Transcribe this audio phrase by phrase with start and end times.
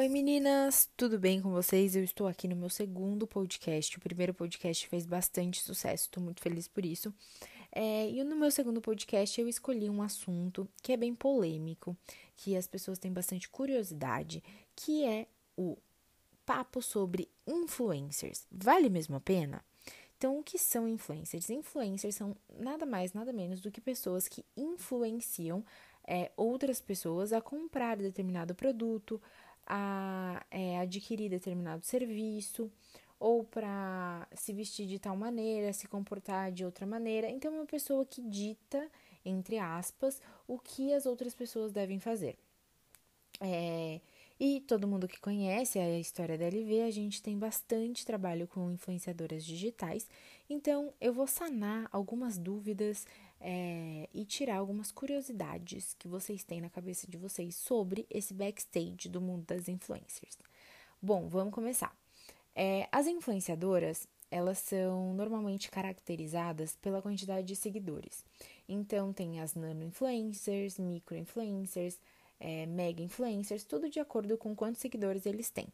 [0.00, 1.94] Oi meninas, tudo bem com vocês?
[1.94, 3.98] Eu estou aqui no meu segundo podcast.
[3.98, 7.12] O primeiro podcast fez bastante sucesso, estou muito feliz por isso.
[7.70, 11.94] É, e no meu segundo podcast eu escolhi um assunto que é bem polêmico,
[12.34, 14.42] que as pessoas têm bastante curiosidade,
[14.74, 15.76] que é o
[16.46, 18.46] papo sobre influencers.
[18.50, 19.62] Vale mesmo a pena?
[20.16, 21.50] Então, o que são influencers?
[21.50, 25.62] Influencers são nada mais, nada menos do que pessoas que influenciam
[26.06, 29.20] é, outras pessoas a comprar determinado produto,
[29.72, 32.68] a é, adquirir determinado serviço
[33.20, 37.30] ou para se vestir de tal maneira, se comportar de outra maneira.
[37.30, 38.90] Então, é uma pessoa que dita,
[39.24, 42.36] entre aspas, o que as outras pessoas devem fazer.
[43.40, 44.00] É,
[44.40, 48.72] e todo mundo que conhece a história da LV, a gente tem bastante trabalho com
[48.72, 50.08] influenciadoras digitais.
[50.48, 53.06] Então, eu vou sanar algumas dúvidas
[53.40, 59.08] é, e tirar algumas curiosidades que vocês têm na cabeça de vocês sobre esse backstage
[59.08, 60.38] do mundo das influencers.
[61.00, 61.96] Bom, vamos começar.
[62.54, 68.24] É, as influenciadoras, elas são normalmente caracterizadas pela quantidade de seguidores.
[68.68, 71.98] Então, tem as nano-influencers, micro-influencers,
[72.38, 75.68] é, mega-influencers, tudo de acordo com quantos seguidores eles têm.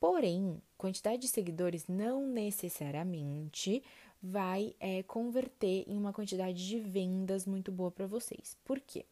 [0.00, 3.82] Porém, quantidade de seguidores não necessariamente
[4.24, 8.56] vai é, converter em uma quantidade de vendas muito boa para vocês.
[8.64, 9.04] Por quê?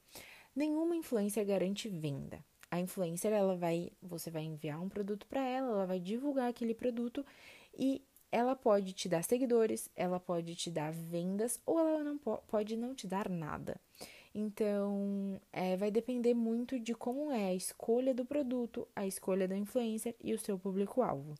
[0.56, 2.42] Nenhuma influencer garante venda.
[2.70, 6.72] A influencer, ela vai, você vai enviar um produto para ela, ela vai divulgar aquele
[6.72, 7.27] produto
[7.77, 12.74] e ela pode te dar seguidores, ela pode te dar vendas ou ela não pode
[12.74, 13.78] não te dar nada.
[14.34, 19.58] Então, é, vai depender muito de como é a escolha do produto, a escolha da
[19.58, 21.34] influencer e o seu público-alvo.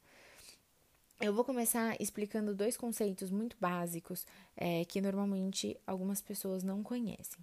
[1.23, 7.39] Eu vou começar explicando dois conceitos muito básicos é, que normalmente algumas pessoas não conhecem.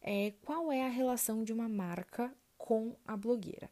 [0.00, 3.68] É, qual é a relação de uma marca com a blogueira?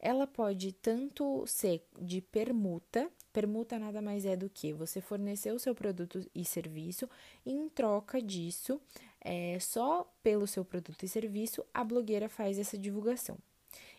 [0.00, 5.60] Ela pode tanto ser de permuta, permuta nada mais é do que você fornecer o
[5.60, 7.08] seu produto e serviço,
[7.46, 8.80] e em troca disso,
[9.20, 13.38] é, só pelo seu produto e serviço, a blogueira faz essa divulgação.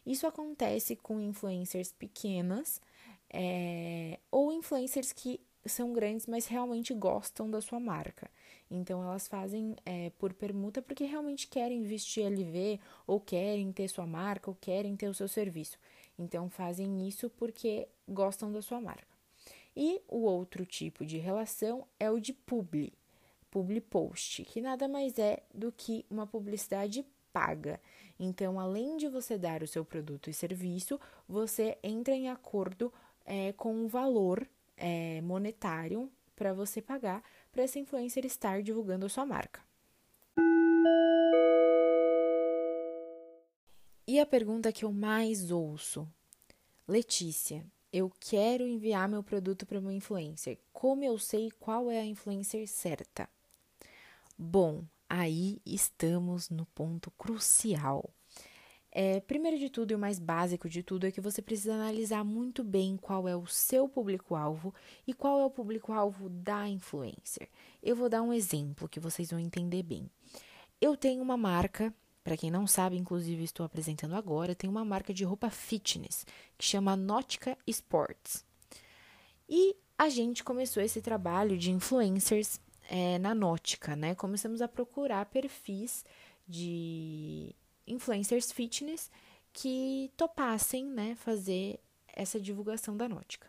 [0.06, 2.82] Isso acontece com influencers pequenas
[3.30, 8.30] é, ou influencers que são grandes, mas realmente gostam da sua marca.
[8.72, 14.06] Então elas fazem é, por permuta porque realmente querem vestir LV, ou querem ter sua
[14.06, 15.78] marca, ou querem ter o seu serviço.
[16.18, 19.08] Então fazem isso porque gostam da sua marca.
[19.76, 22.94] E o outro tipo de relação é o de publi,
[23.50, 27.80] publi post, que nada mais é do que uma publicidade paga.
[28.20, 32.92] Então, além de você dar o seu produto e serviço, você entra em acordo
[33.30, 39.10] é, com um valor é, monetário para você pagar para essa influencer estar divulgando a
[39.10, 39.62] sua marca.
[44.08, 46.08] E a pergunta que eu mais ouço,
[46.88, 47.64] Letícia,
[47.94, 50.58] eu quero enviar meu produto para uma influencer.
[50.74, 53.30] Como eu sei qual é a influencer certa?
[54.36, 58.10] Bom, aí estamos no ponto crucial.
[59.02, 62.22] É, primeiro de tudo e o mais básico de tudo é que você precisa analisar
[62.26, 64.76] muito bem qual é o seu público-alvo
[65.08, 67.48] e qual é o público-alvo da influencer.
[67.82, 70.10] Eu vou dar um exemplo que vocês vão entender bem.
[70.82, 71.94] Eu tenho uma marca,
[72.26, 76.26] para quem não sabe, inclusive estou apresentando agora, tenho uma marca de roupa fitness
[76.58, 78.46] que chama Nautica Sports.
[79.48, 84.14] E a gente começou esse trabalho de influencers é, na Nautica, né?
[84.14, 86.04] Começamos a procurar perfis
[86.46, 87.56] de
[87.90, 89.10] influencers fitness
[89.52, 93.48] que topassem, né, fazer essa divulgação da Nótica.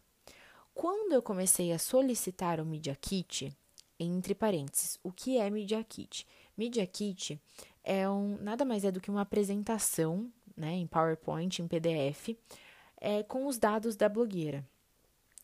[0.75, 3.55] Quando eu comecei a solicitar o Media Kit,
[3.99, 6.27] entre parênteses, o que é Media Kit?
[6.57, 7.41] Media Kit
[7.85, 12.31] é um, nada mais é do que uma apresentação, né, em PowerPoint, em PDF,
[12.99, 14.67] é, com os dados da blogueira.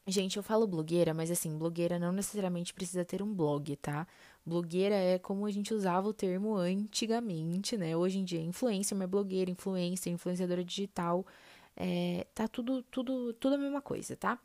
[0.09, 4.07] Gente, eu falo blogueira, mas assim, blogueira não necessariamente precisa ter um blog, tá?
[4.45, 7.97] Blogueira é como a gente usava o termo antigamente, né?
[7.97, 11.27] Hoje em dia, influencer, mas blogueira, influencer, influenciadora digital,
[11.77, 14.39] é, tá tudo, tudo, tudo a mesma coisa, tá?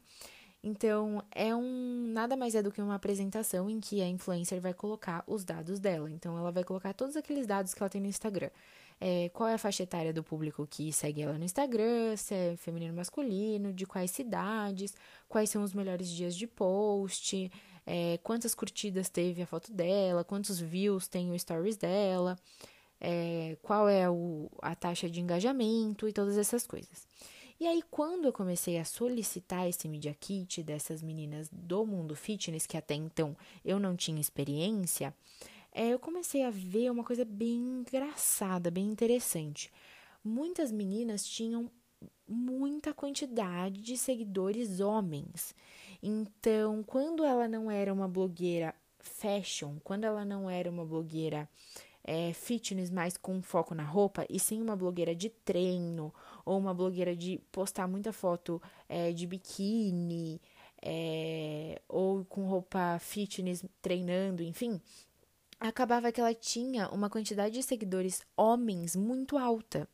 [0.63, 4.73] Então, é um nada mais é do que uma apresentação em que a influencer vai
[4.73, 6.09] colocar os dados dela.
[6.09, 8.49] Então, ela vai colocar todos aqueles dados que ela tem no Instagram
[9.03, 12.55] é, qual é a faixa etária do público que segue ela no Instagram, se é
[12.55, 14.93] feminino masculino, de quais cidades,
[15.27, 17.51] quais são os melhores dias de post,
[17.83, 22.37] é, quantas curtidas teve a foto dela, quantos views tem o stories dela,
[22.99, 27.07] é, qual é o, a taxa de engajamento e todas essas coisas.
[27.59, 32.67] E aí, quando eu comecei a solicitar esse Media Kit dessas meninas do mundo fitness,
[32.67, 35.13] que até então eu não tinha experiência,
[35.71, 39.71] é, eu comecei a ver uma coisa bem engraçada, bem interessante.
[40.23, 41.69] Muitas meninas tinham
[42.27, 45.55] muita quantidade de seguidores homens.
[46.01, 51.49] Então, quando ela não era uma blogueira fashion, quando ela não era uma blogueira
[52.03, 56.13] é, fitness mais com foco na roupa, e sim uma blogueira de treino,
[56.45, 60.41] ou uma blogueira de postar muita foto é, de biquíni,
[60.81, 64.81] é, ou com roupa fitness treinando, enfim,
[65.67, 69.87] acabava que ela tinha uma quantidade de seguidores homens muito alta.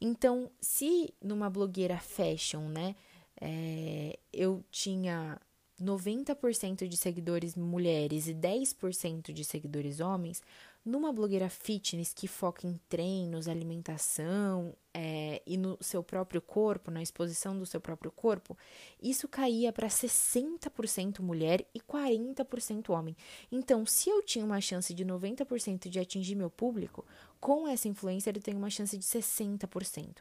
[0.00, 2.94] Então, se numa blogueira fashion, né,
[3.40, 5.40] é, eu tinha
[5.80, 10.42] 90% de seguidores mulheres e 10% de seguidores homens,
[10.84, 17.02] numa blogueira fitness que foca em treinos, alimentação é, e no seu próprio corpo, na
[17.02, 18.56] exposição do seu próprio corpo,
[19.02, 23.16] isso caía para 60% mulher e 40% homem.
[23.50, 27.04] Então, se eu tinha uma chance de 90% de atingir meu público,
[27.40, 30.18] com essa influencer eu tenho uma chance de 60%.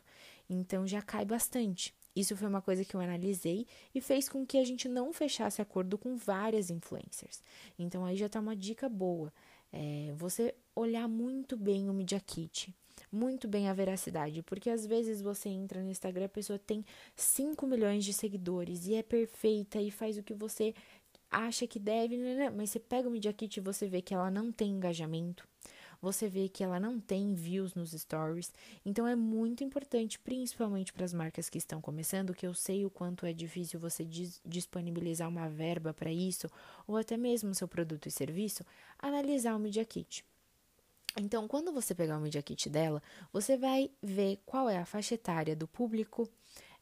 [0.49, 1.93] Então, já cai bastante.
[2.15, 5.61] Isso foi uma coisa que eu analisei e fez com que a gente não fechasse
[5.61, 7.41] acordo com várias influencers.
[7.77, 9.33] Então, aí já tá uma dica boa
[9.73, 12.73] é, você olhar muito bem o Media Kit,
[13.11, 16.85] muito bem a veracidade, porque às vezes você entra no Instagram, a pessoa tem
[17.15, 20.73] 5 milhões de seguidores e é perfeita e faz o que você
[21.29, 24.13] acha que deve, né, né, mas você pega o Media Kit e você vê que
[24.13, 25.47] ela não tem engajamento,
[26.03, 28.51] você vê que ela não tem views nos stories.
[28.85, 32.89] Então é muito importante, principalmente para as marcas que estão começando, que eu sei o
[32.89, 34.05] quanto é difícil você
[34.45, 36.49] disponibilizar uma verba para isso,
[36.85, 38.65] ou até mesmo seu produto e serviço,
[38.99, 40.25] analisar o Media Kit.
[41.17, 43.01] Então, quando você pegar o Media Kit dela,
[43.31, 46.27] você vai ver qual é a faixa etária do público,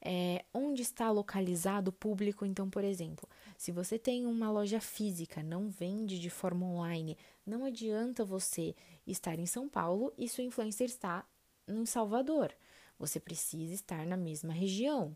[0.02, 2.46] é, onde está localizado o público.
[2.46, 3.28] Então, por exemplo,
[3.58, 8.76] se você tem uma loja física, não vende de forma online, não adianta você
[9.06, 11.26] estar em São Paulo e sua influencer está
[11.68, 12.54] em Salvador.
[12.98, 15.16] Você precisa estar na mesma região.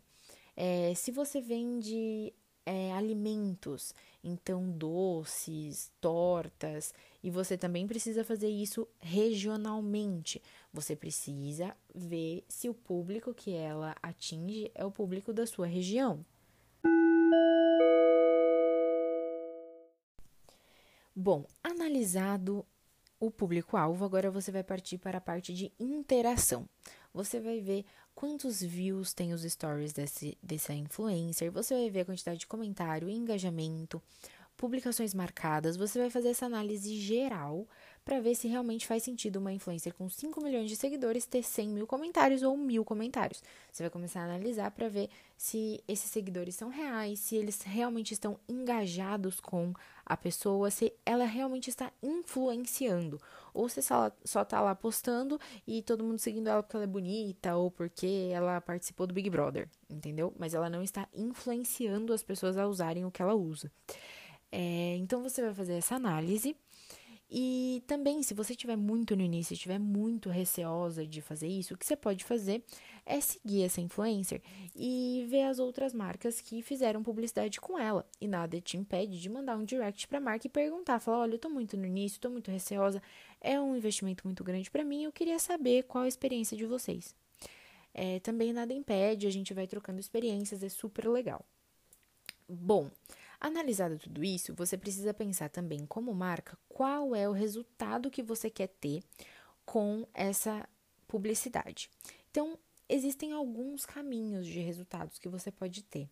[0.55, 2.33] É, se você vende
[2.65, 10.41] é, alimentos, então doces, tortas, e você também precisa fazer isso regionalmente.
[10.73, 16.25] Você precisa ver se o público que ela atinge é o público da sua região.
[21.15, 22.65] Bom, analisado
[23.19, 26.67] o público-alvo, agora você vai partir para a parte de interação.
[27.13, 27.85] Você vai ver
[28.15, 33.09] quantos views tem os stories desse, dessa influencer, você vai ver a quantidade de comentário,
[33.09, 34.01] engajamento,
[34.55, 37.67] publicações marcadas, você vai fazer essa análise geral
[38.05, 41.69] para ver se realmente faz sentido uma influencer com 5 milhões de seguidores ter 100
[41.69, 43.41] mil comentários ou mil comentários.
[43.71, 48.13] Você vai começar a analisar para ver se esses seguidores são reais, se eles realmente
[48.13, 49.73] estão engajados com
[50.05, 53.19] a pessoa, se ela realmente está influenciando,
[53.51, 56.87] ou se ela só está lá postando e todo mundo seguindo ela porque ela é
[56.87, 60.31] bonita ou porque ela participou do Big Brother, entendeu?
[60.37, 63.71] Mas ela não está influenciando as pessoas a usarem o que ela usa.
[64.51, 66.55] É, então você vai fazer essa análise
[67.29, 71.77] e também, se você estiver muito no início, estiver muito receosa de fazer isso, o
[71.77, 72.63] que você pode fazer
[73.05, 74.41] é seguir essa influencer
[74.75, 78.07] e ver as outras marcas que fizeram publicidade com ela.
[78.21, 81.35] E nada te impede de mandar um direct para a marca e perguntar, falar, olha,
[81.35, 83.01] eu tô muito no início, tô muito receosa,
[83.41, 87.15] é um investimento muito grande para mim, eu queria saber qual a experiência de vocês.
[87.93, 91.43] É, também nada impede, a gente vai trocando experiências, é super legal.
[92.47, 92.91] Bom,
[93.45, 98.49] Analisado tudo isso, você precisa pensar também, como marca, qual é o resultado que você
[98.49, 99.03] quer ter
[99.63, 100.67] com essa
[101.07, 101.87] publicidade.
[102.31, 102.57] Então,
[102.89, 106.09] existem alguns caminhos de resultados que você pode ter.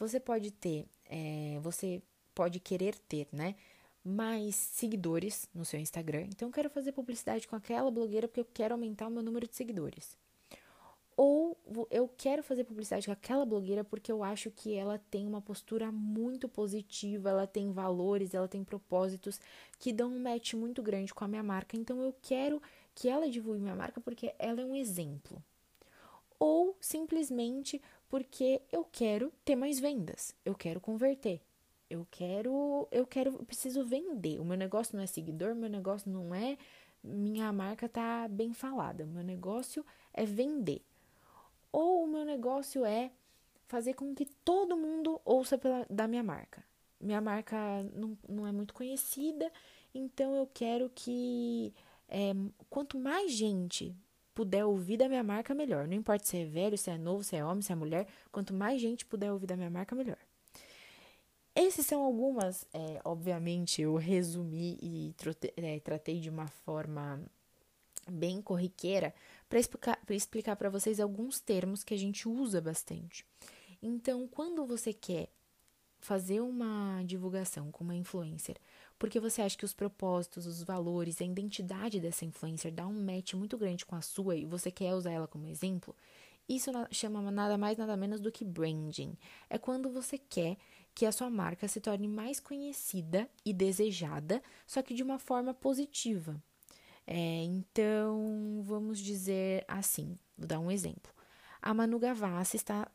[0.00, 2.02] Você pode ter, é, você
[2.34, 3.54] pode querer ter, né?
[4.02, 6.22] Mais seguidores no seu Instagram.
[6.22, 9.46] Então, eu quero fazer publicidade com aquela blogueira porque eu quero aumentar o meu número
[9.46, 10.18] de seguidores.
[11.16, 11.56] Ou
[11.90, 15.92] eu quero fazer publicidade com aquela blogueira porque eu acho que ela tem uma postura
[15.92, 19.40] muito positiva, ela tem valores, ela tem propósitos
[19.78, 21.76] que dão um match muito grande com a minha marca.
[21.76, 22.60] Então eu quero
[22.94, 25.42] que ela divulgue minha marca porque ela é um exemplo.
[26.38, 31.40] Ou simplesmente porque eu quero ter mais vendas, eu quero converter.
[31.88, 34.40] Eu quero, eu quero, eu preciso vender.
[34.40, 36.58] O meu negócio não é seguidor, meu negócio não é
[37.04, 39.04] minha marca tá bem falada.
[39.04, 40.82] O meu negócio é vender.
[41.74, 43.10] Ou o meu negócio é
[43.66, 46.64] fazer com que todo mundo ouça pela, da minha marca.
[47.00, 47.56] Minha marca
[47.92, 49.50] não, não é muito conhecida,
[49.92, 51.74] então eu quero que
[52.08, 52.32] é,
[52.70, 53.92] quanto mais gente
[54.32, 55.88] puder ouvir da minha marca, melhor.
[55.88, 58.54] Não importa se é velho, se é novo, se é homem, se é mulher, quanto
[58.54, 60.18] mais gente puder ouvir da minha marca, melhor.
[61.56, 65.12] Esses são algumas, é, obviamente, eu resumi e
[65.56, 67.20] é, tratei de uma forma
[68.08, 69.12] bem corriqueira
[69.48, 73.26] para explicar para vocês alguns termos que a gente usa bastante.
[73.82, 75.28] Então, quando você quer
[76.00, 78.56] fazer uma divulgação com uma influencer,
[78.98, 83.34] porque você acha que os propósitos, os valores, a identidade dessa influencer dá um match
[83.34, 85.96] muito grande com a sua e você quer usar ela como exemplo,
[86.48, 89.16] isso chama nada mais nada menos do que branding.
[89.48, 90.58] É quando você quer
[90.94, 95.54] que a sua marca se torne mais conhecida e desejada, só que de uma forma
[95.54, 96.40] positiva.
[97.06, 101.12] É, então, vamos dizer assim, vou dar um exemplo.
[101.60, 102.90] A Manu Gavassi está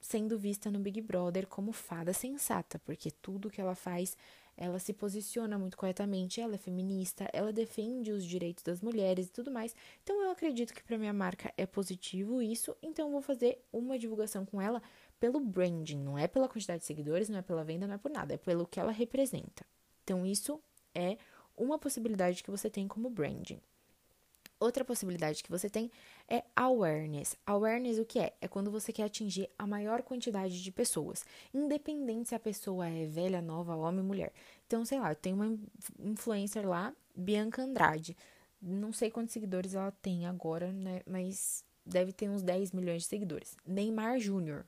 [0.00, 4.16] sendo vista no Big Brother como fada sensata, porque tudo que ela faz,
[4.56, 9.30] ela se posiciona muito corretamente, ela é feminista, ela defende os direitos das mulheres e
[9.30, 9.74] tudo mais.
[10.02, 14.46] Então eu acredito que para minha marca é positivo isso, então vou fazer uma divulgação
[14.46, 14.82] com ela
[15.18, 18.10] pelo branding, não é pela quantidade de seguidores, não é pela venda, não é por
[18.10, 19.66] nada, é pelo que ela representa.
[20.02, 20.60] Então isso
[20.94, 21.18] é
[21.60, 23.60] uma possibilidade que você tem como branding.
[24.58, 25.90] Outra possibilidade que você tem
[26.28, 27.34] é awareness.
[27.46, 28.34] Awareness o que é?
[28.40, 31.24] É quando você quer atingir a maior quantidade de pessoas,
[31.54, 34.32] independente se a pessoa é velha, nova, homem, mulher.
[34.66, 35.58] Então, sei lá, tem uma
[35.98, 38.16] influencer lá, Bianca Andrade.
[38.60, 41.00] Não sei quantos seguidores ela tem agora, né?
[41.06, 43.56] Mas deve ter uns 10 milhões de seguidores.
[43.66, 44.66] Neymar Júnior.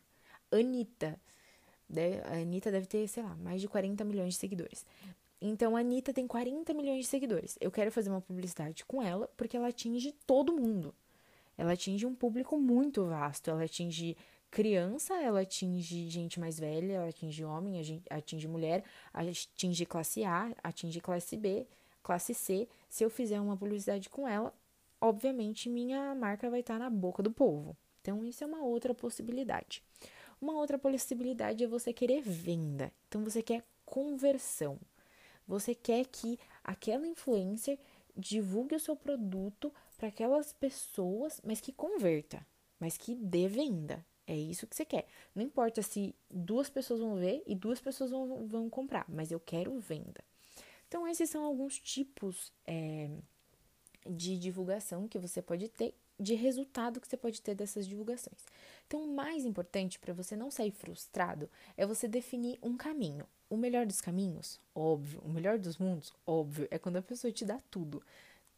[0.50, 1.20] Anitta.
[2.30, 4.86] A Anitta deve ter, sei lá, mais de 40 milhões de seguidores.
[5.44, 7.58] Então a Anitta tem 40 milhões de seguidores.
[7.60, 10.94] Eu quero fazer uma publicidade com ela porque ela atinge todo mundo.
[11.58, 13.50] Ela atinge um público muito vasto.
[13.50, 14.16] Ela atinge
[14.52, 21.00] criança, ela atinge gente mais velha, ela atinge homem, atinge mulher, atinge classe A, atinge
[21.00, 21.66] classe B,
[22.04, 22.68] classe C.
[22.88, 24.54] Se eu fizer uma publicidade com ela,
[25.00, 27.76] obviamente minha marca vai estar na boca do povo.
[28.00, 29.82] Então, isso é uma outra possibilidade.
[30.40, 32.92] Uma outra possibilidade é você querer venda.
[33.08, 34.78] Então, você quer conversão.
[35.46, 37.78] Você quer que aquela influencer
[38.16, 42.46] divulgue o seu produto para aquelas pessoas, mas que converta,
[42.78, 44.04] mas que dê venda.
[44.26, 45.06] É isso que você quer.
[45.34, 49.40] Não importa se duas pessoas vão ver e duas pessoas vão, vão comprar, mas eu
[49.40, 50.22] quero venda.
[50.86, 53.10] Então, esses são alguns tipos é,
[54.08, 58.46] de divulgação que você pode ter, de resultado que você pode ter dessas divulgações.
[58.86, 63.26] Então, o mais importante para você não sair frustrado é você definir um caminho.
[63.50, 67.44] O melhor dos caminhos, óbvio, o melhor dos mundos, óbvio, é quando a pessoa te
[67.44, 68.02] dá tudo,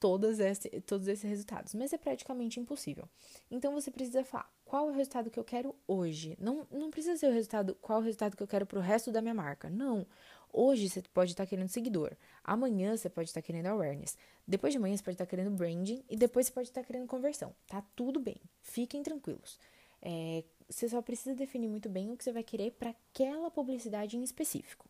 [0.05, 3.09] todas esse, todos esses resultados, mas é praticamente impossível.
[3.51, 6.37] Então você precisa falar qual é o resultado que eu quero hoje.
[6.39, 9.11] Não, não precisa ser o resultado, qual é o resultado que eu quero pro resto
[9.11, 9.71] da minha marca.
[9.71, 10.07] Não.
[10.53, 12.13] Hoje você pode estar querendo seguidor,
[12.45, 16.17] amanhã você pode estar querendo awareness, depois de amanhã você pode estar querendo branding e
[16.17, 17.55] depois você pode estar querendo conversão.
[17.67, 19.59] Tá tudo bem, fiquem tranquilos.
[20.03, 24.19] É, você só precisa definir muito bem o que você vai querer para aquela publicidade
[24.19, 24.87] em específico.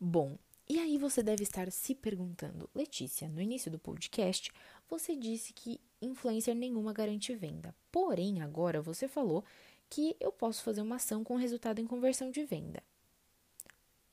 [0.00, 0.38] Bom,
[0.68, 4.52] e aí você deve estar se perguntando, Letícia, no início do podcast,
[4.88, 7.74] você disse que influencer nenhuma garante venda.
[7.90, 9.44] Porém, agora você falou
[9.90, 12.82] que eu posso fazer uma ação com resultado em conversão de venda.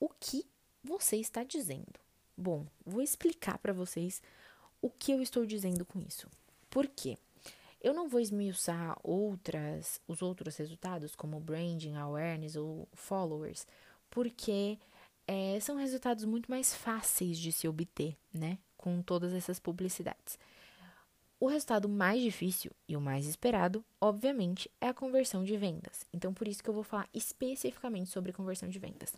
[0.00, 0.44] O que
[0.82, 2.00] você está dizendo?
[2.36, 4.20] Bom, vou explicar para vocês
[4.82, 6.28] o que eu estou dizendo com isso.
[6.68, 7.16] Por quê?
[7.80, 13.66] Eu não vou esmiuçar outras, os outros resultados, como branding, awareness ou followers,
[14.10, 14.78] porque
[15.26, 18.58] é, são resultados muito mais fáceis de se obter, né?
[18.76, 20.38] Com todas essas publicidades.
[21.38, 26.06] O resultado mais difícil e o mais esperado, obviamente, é a conversão de vendas.
[26.12, 29.14] Então, por isso que eu vou falar especificamente sobre conversão de vendas.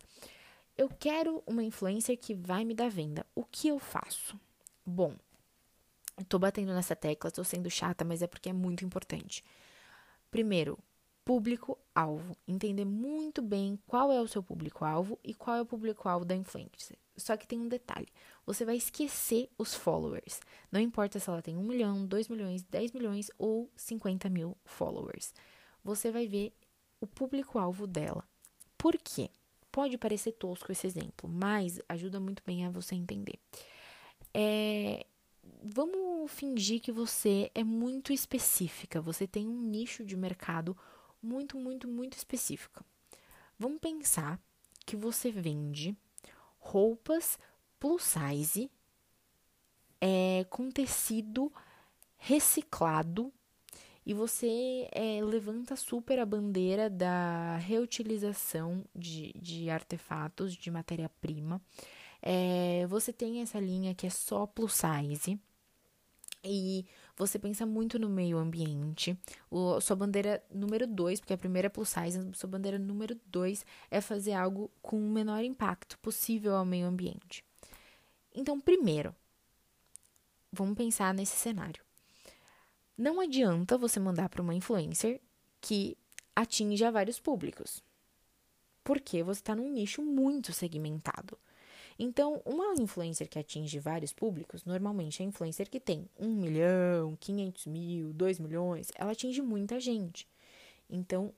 [0.77, 3.25] Eu quero uma influencer que vai me dar venda.
[3.33, 4.37] O que eu faço?
[4.85, 5.15] Bom,
[6.27, 9.43] Tô batendo nessa tecla, tô sendo chata, mas é porque é muito importante.
[10.29, 10.77] Primeiro,
[11.29, 12.35] público-alvo.
[12.47, 16.97] Entender muito bem qual é o seu público-alvo e qual é o público-alvo da influencer.
[17.15, 18.07] Só que tem um detalhe:
[18.47, 20.39] você vai esquecer os followers.
[20.71, 25.31] Não importa se ela tem 1 milhão, 2 milhões, 10 milhões ou 50 mil followers.
[25.83, 26.51] Você vai ver
[26.99, 28.23] o público-alvo dela.
[28.75, 29.29] Por quê?
[29.71, 33.37] Pode parecer tosco esse exemplo, mas ajuda muito bem a você entender.
[34.33, 35.05] É,
[35.63, 40.75] vamos fingir que você é muito específica, você tem um nicho de mercado
[41.21, 42.83] muito, muito, muito específico.
[43.57, 44.39] Vamos pensar
[44.85, 45.95] que você vende
[46.59, 47.37] roupas
[47.79, 48.69] plus size
[50.01, 51.51] é, com tecido
[52.17, 53.31] reciclado
[54.05, 61.61] e você é, levanta super a bandeira da reutilização de, de artefatos, de matéria-prima.
[62.21, 65.39] É, você tem essa linha que é só plus size
[66.43, 66.85] e
[67.19, 69.19] você pensa muito no meio ambiente.
[69.51, 73.65] O, sua bandeira número dois, porque a primeira é plus size, sua bandeira número dois
[73.91, 77.43] é fazer algo com o menor impacto possível ao meio ambiente.
[78.33, 79.13] Então, primeiro,
[80.51, 81.83] vamos pensar nesse cenário.
[82.97, 85.19] Não adianta você mandar para uma influencer
[85.59, 85.97] que
[86.33, 87.83] atinja vários públicos,
[88.81, 91.37] porque você está num nicho muito segmentado.
[92.01, 97.17] Então, uma influencer que atinge vários públicos, normalmente é a influencer que tem 1 milhão,
[97.19, 100.25] 500 mil, 2 milhões, ela atinge muita gente.
[100.89, 101.33] Então,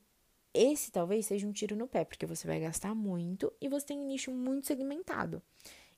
[0.54, 3.98] esse talvez seja um tiro no pé, porque você vai gastar muito e você tem
[3.98, 5.42] um nicho muito segmentado.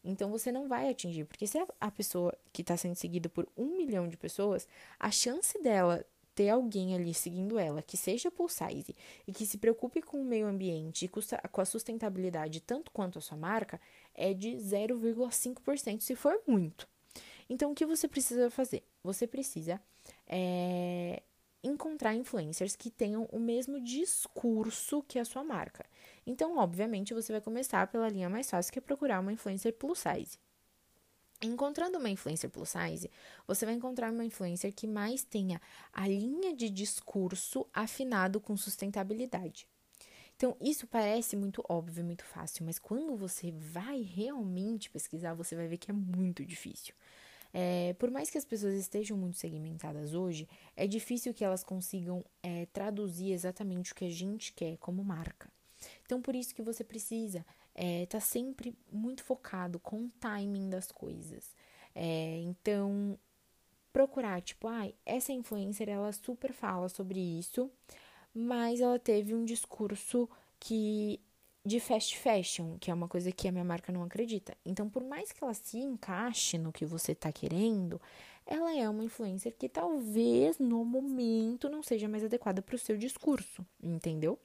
[0.04, 3.78] Então você não vai atingir, porque se a pessoa que está sendo seguida por um
[3.78, 4.68] milhão de pessoas,
[5.00, 8.96] a chance dela ter alguém ali seguindo ela que seja plus size
[9.28, 13.22] e que se preocupe com o meio ambiente e com a sustentabilidade tanto quanto a
[13.22, 13.80] sua marca
[14.14, 16.88] é de 0,5% se for muito.
[17.50, 18.84] Então o que você precisa fazer?
[19.04, 19.82] Você precisa
[20.28, 21.22] é,
[21.64, 25.86] encontrar influencers que tenham o mesmo discurso que a sua marca.
[26.28, 30.00] Então, obviamente, você vai começar pela linha mais fácil, que é procurar uma influencer plus
[30.00, 30.38] size.
[31.44, 33.12] Encontrando uma influencer plus size,
[33.46, 39.68] você vai encontrar uma influencer que mais tenha a linha de discurso afinado com sustentabilidade.
[40.38, 45.68] Então, isso parece muito óbvio, muito fácil, mas quando você vai realmente pesquisar, você vai
[45.68, 46.96] ver que é muito difícil.
[47.54, 52.26] É, por mais que as pessoas estejam muito segmentadas hoje, é difícil que elas consigam
[52.42, 55.52] é, traduzir exatamente o que a gente quer como marca.
[56.06, 60.92] Então, por isso que você precisa é, tá sempre muito focado com o timing das
[60.92, 61.56] coisas.
[61.96, 63.18] É, então,
[63.92, 67.72] procurar, tipo, ah, essa influencer, ela super fala sobre isso,
[68.34, 71.20] mas ela teve um discurso que
[71.66, 74.56] de fast fashion, que é uma coisa que a minha marca não acredita.
[74.66, 78.02] Então, por mais que ela se encaixe no que você está querendo,
[78.46, 82.98] ela é uma influencer que talvez no momento não seja mais adequada para o seu
[82.98, 84.38] discurso, entendeu?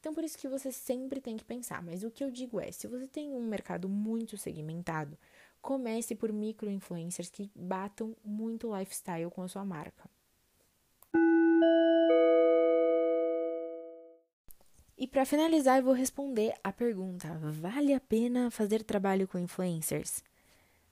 [0.00, 1.82] Então, por isso que você sempre tem que pensar.
[1.82, 5.16] Mas o que eu digo é: se você tem um mercado muito segmentado,
[5.62, 10.08] comece por micro influencers que batam muito lifestyle com a sua marca.
[14.96, 20.22] E para finalizar, eu vou responder a pergunta: vale a pena fazer trabalho com influencers?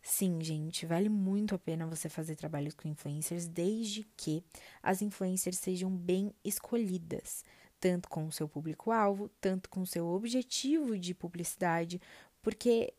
[0.03, 4.45] Sim, gente, vale muito a pena você fazer trabalhos com influencers, desde que
[4.83, 7.45] as influencers sejam bem escolhidas,
[7.79, 12.01] tanto com o seu público-alvo, tanto com o seu objetivo de publicidade,
[12.43, 12.93] porque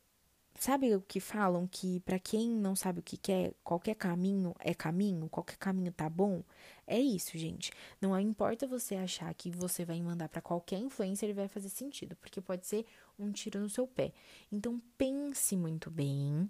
[0.55, 4.73] Sabe o que falam que para quem não sabe o que quer, qualquer caminho é
[4.73, 6.43] caminho, qualquer caminho tá bom?
[6.85, 7.71] É isso, gente.
[7.99, 12.15] Não importa você achar que você vai mandar para qualquer influencer e vai fazer sentido,
[12.15, 12.85] porque pode ser
[13.17, 14.13] um tiro no seu pé.
[14.51, 16.49] Então pense muito bem.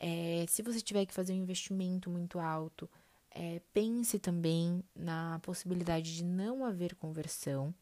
[0.00, 2.88] É, se você tiver que fazer um investimento muito alto,
[3.30, 7.74] é, pense também na possibilidade de não haver conversão.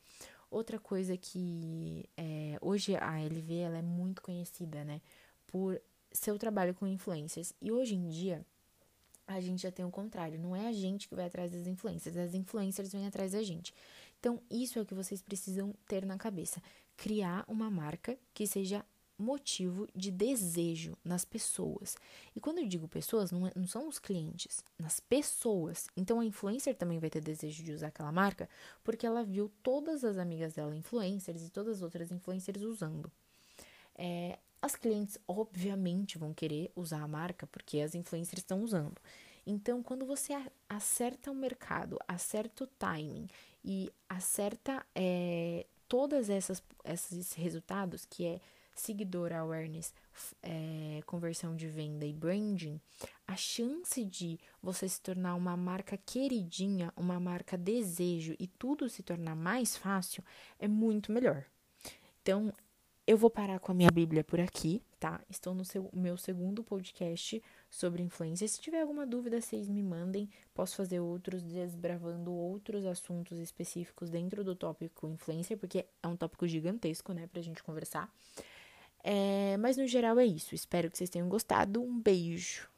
[0.50, 5.00] Outra coisa que é, hoje a LV ela é muito conhecida, né?
[5.46, 5.80] por
[6.12, 7.52] seu trabalho com influencers.
[7.60, 8.44] E hoje em dia,
[9.26, 10.38] a gente já tem o contrário.
[10.38, 13.72] Não é a gente que vai atrás das influências, as influencers vêm atrás da gente.
[14.18, 16.62] Então, isso é o que vocês precisam ter na cabeça.
[16.96, 18.84] Criar uma marca que seja
[19.18, 21.96] motivo de desejo nas pessoas.
[22.34, 25.88] E quando eu digo pessoas, não, é, não são os clientes, nas pessoas.
[25.96, 28.48] Então a influencer também vai ter desejo de usar aquela marca
[28.84, 33.10] porque ela viu todas as amigas dela influencers e todas as outras influencers usando.
[33.94, 39.00] É, as clientes, obviamente, vão querer usar a marca porque as influencers estão usando.
[39.46, 40.32] Então, quando você
[40.68, 43.28] acerta o mercado, acerta o timing
[43.64, 48.40] e acerta é, todas essas esses resultados, que é
[48.76, 49.94] seguidor awareness,
[50.42, 52.80] é, conversão de venda e branding,
[53.26, 59.02] a chance de você se tornar uma marca queridinha, uma marca desejo e tudo se
[59.02, 60.22] tornar mais fácil
[60.58, 61.44] é muito melhor.
[62.22, 62.52] Então,
[63.06, 65.20] eu vou parar com a minha Bíblia por aqui, tá?
[65.30, 68.48] Estou no seu, meu segundo podcast sobre influência.
[68.48, 70.28] Se tiver alguma dúvida, vocês me mandem.
[70.52, 76.48] Posso fazer outros, desbravando outros assuntos específicos dentro do tópico influência, porque é um tópico
[76.48, 78.12] gigantesco, né, pra gente conversar.
[79.08, 80.52] É, mas no geral é isso.
[80.52, 81.80] Espero que vocês tenham gostado.
[81.80, 82.68] Um beijo.